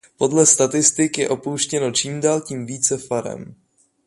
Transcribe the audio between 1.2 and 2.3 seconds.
opouštěno čím